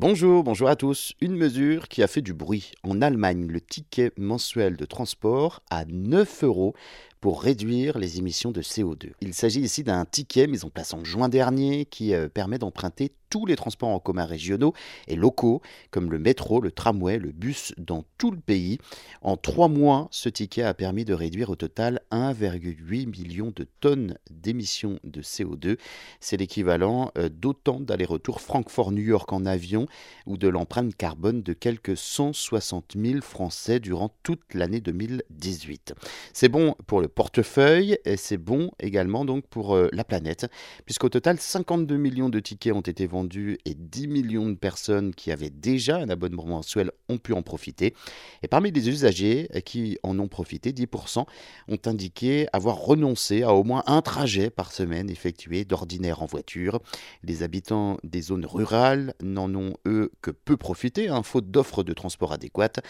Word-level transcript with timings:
Bonjour, 0.00 0.42
bonjour 0.42 0.70
à 0.70 0.76
tous. 0.76 1.12
Une 1.20 1.36
mesure 1.36 1.86
qui 1.86 2.02
a 2.02 2.06
fait 2.06 2.22
du 2.22 2.32
bruit. 2.32 2.72
En 2.82 3.02
Allemagne, 3.02 3.46
le 3.46 3.60
ticket 3.60 4.12
mensuel 4.16 4.78
de 4.78 4.86
transport 4.86 5.60
à 5.68 5.84
9 5.84 6.44
euros 6.44 6.74
pour 7.20 7.42
réduire 7.42 7.98
les 7.98 8.18
émissions 8.18 8.50
de 8.50 8.62
CO2. 8.62 9.12
Il 9.20 9.34
s'agit 9.34 9.60
ici 9.60 9.84
d'un 9.84 10.04
ticket 10.04 10.46
mis 10.46 10.64
en 10.64 10.70
place 10.70 10.94
en 10.94 11.04
juin 11.04 11.28
dernier 11.28 11.84
qui 11.84 12.14
euh, 12.14 12.28
permet 12.28 12.58
d'emprunter 12.58 13.12
tous 13.30 13.46
les 13.46 13.56
transports 13.56 13.88
en 13.88 14.00
commun 14.00 14.24
régionaux 14.24 14.74
et 15.06 15.14
locaux, 15.14 15.62
comme 15.90 16.10
le 16.10 16.18
métro, 16.18 16.60
le 16.60 16.72
tramway, 16.72 17.18
le 17.18 17.30
bus 17.30 17.72
dans 17.78 18.04
tout 18.18 18.32
le 18.32 18.40
pays. 18.40 18.78
En 19.22 19.36
trois 19.36 19.68
mois, 19.68 20.08
ce 20.10 20.28
ticket 20.28 20.64
a 20.64 20.74
permis 20.74 21.04
de 21.04 21.14
réduire 21.14 21.48
au 21.48 21.56
total 21.56 22.00
1,8 22.10 23.06
million 23.06 23.52
de 23.54 23.66
tonnes 23.80 24.18
d'émissions 24.30 24.98
de 25.04 25.22
CO2. 25.22 25.78
C'est 26.18 26.36
l'équivalent 26.36 27.12
euh, 27.16 27.28
d'autant 27.28 27.78
d'allers-retours 27.78 28.40
Francfort-New 28.40 29.02
York 29.02 29.32
en 29.32 29.46
avion 29.46 29.86
ou 30.26 30.36
de 30.36 30.48
l'empreinte 30.48 30.96
carbone 30.96 31.42
de 31.42 31.52
quelques 31.52 31.96
160 31.96 32.96
000 32.96 33.20
Français 33.20 33.78
durant 33.78 34.10
toute 34.24 34.54
l'année 34.54 34.80
2018. 34.80 35.94
C'est 36.32 36.48
bon 36.48 36.74
pour 36.88 37.00
le 37.00 37.06
portefeuille 37.14 37.98
et 38.04 38.16
c'est 38.16 38.38
bon 38.38 38.70
également 38.80 39.24
donc 39.24 39.46
pour 39.46 39.74
euh, 39.74 39.88
la 39.92 40.04
planète, 40.04 40.46
puisqu'au 40.84 41.08
total 41.08 41.38
52 41.38 41.96
millions 41.96 42.28
de 42.28 42.40
tickets 42.40 42.72
ont 42.72 42.80
été 42.80 43.06
vendus 43.06 43.58
et 43.64 43.74
10 43.74 44.08
millions 44.08 44.48
de 44.48 44.54
personnes 44.54 45.14
qui 45.14 45.32
avaient 45.32 45.50
déjà 45.50 45.96
un 45.96 46.08
abonnement 46.08 46.46
mensuel 46.46 46.90
ont 47.08 47.18
pu 47.18 47.32
en 47.32 47.42
profiter. 47.42 47.94
Et 48.42 48.48
parmi 48.48 48.70
les 48.70 48.88
usagers 48.88 49.48
qui 49.64 49.98
en 50.02 50.18
ont 50.18 50.28
profité, 50.28 50.72
10% 50.72 51.24
ont 51.68 51.78
indiqué 51.86 52.46
avoir 52.52 52.76
renoncé 52.76 53.42
à 53.42 53.52
au 53.52 53.64
moins 53.64 53.82
un 53.86 54.02
trajet 54.02 54.50
par 54.50 54.72
semaine 54.72 55.10
effectué 55.10 55.64
d'ordinaire 55.64 56.22
en 56.22 56.26
voiture. 56.26 56.80
Les 57.22 57.42
habitants 57.42 57.98
des 58.04 58.22
zones 58.22 58.46
rurales 58.46 59.14
n'en 59.22 59.54
ont 59.54 59.74
eux 59.86 60.12
que 60.22 60.30
peu 60.30 60.56
profité, 60.56 61.08
hein, 61.08 61.22
faute 61.22 61.50
d'offres 61.50 61.82
de 61.82 61.92
transport 61.92 62.32
adéquates. 62.32 62.80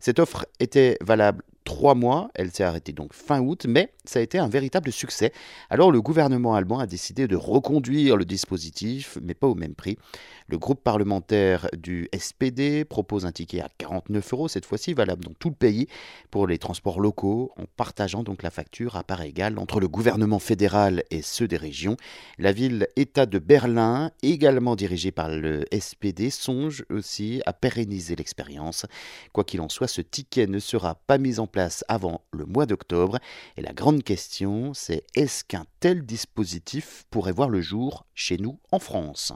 Cette 0.00 0.18
offre 0.18 0.46
était 0.60 0.96
valable 1.00 1.42
trois 1.68 1.94
mois. 1.94 2.30
Elle 2.34 2.50
s'est 2.50 2.64
arrêtée 2.64 2.92
donc 2.92 3.12
fin 3.12 3.40
août, 3.40 3.66
mais 3.68 3.92
ça 4.06 4.20
a 4.20 4.22
été 4.22 4.38
un 4.38 4.48
véritable 4.48 4.90
succès. 4.90 5.32
Alors 5.68 5.92
le 5.92 6.00
gouvernement 6.00 6.54
allemand 6.54 6.78
a 6.78 6.86
décidé 6.86 7.28
de 7.28 7.36
reconduire 7.36 8.16
le 8.16 8.24
dispositif, 8.24 9.18
mais 9.22 9.34
pas 9.34 9.46
au 9.46 9.54
même 9.54 9.74
prix. 9.74 9.98
Le 10.48 10.56
groupe 10.56 10.82
parlementaire 10.82 11.68
du 11.76 12.08
SPD 12.16 12.86
propose 12.86 13.26
un 13.26 13.32
ticket 13.32 13.60
à 13.60 13.68
49 13.76 14.32
euros, 14.32 14.48
cette 14.48 14.64
fois-ci 14.64 14.94
valable 14.94 15.22
dans 15.22 15.34
tout 15.38 15.50
le 15.50 15.54
pays, 15.54 15.88
pour 16.30 16.46
les 16.46 16.56
transports 16.56 17.00
locaux, 17.00 17.52
en 17.58 17.64
partageant 17.76 18.22
donc 18.22 18.42
la 18.42 18.50
facture 18.50 18.96
à 18.96 19.04
part 19.04 19.20
égale 19.20 19.58
entre 19.58 19.78
le 19.78 19.88
gouvernement 19.88 20.38
fédéral 20.38 21.02
et 21.10 21.20
ceux 21.20 21.48
des 21.48 21.58
régions. 21.58 21.98
La 22.38 22.52
ville-État 22.52 23.26
de 23.26 23.38
Berlin, 23.38 24.10
également 24.22 24.74
dirigée 24.74 25.12
par 25.12 25.28
le 25.28 25.66
SPD, 25.78 26.30
songe 26.30 26.82
aussi 26.88 27.42
à 27.44 27.52
pérenniser 27.52 28.16
l'expérience. 28.16 28.86
Quoi 29.34 29.44
qu'il 29.44 29.60
en 29.60 29.68
soit, 29.68 29.86
ce 29.86 30.00
ticket 30.00 30.46
ne 30.46 30.60
sera 30.60 30.94
pas 30.94 31.18
mis 31.18 31.40
en 31.40 31.46
avant 31.88 32.22
le 32.32 32.46
mois 32.46 32.66
d'octobre. 32.66 33.18
Et 33.56 33.62
la 33.62 33.72
grande 33.72 34.02
question, 34.02 34.72
c'est 34.74 35.04
est-ce 35.14 35.44
qu'un 35.44 35.64
tel 35.80 36.04
dispositif 36.04 37.04
pourrait 37.10 37.32
voir 37.32 37.48
le 37.48 37.60
jour 37.60 38.06
chez 38.14 38.38
nous 38.38 38.58
en 38.70 38.78
France? 38.78 39.32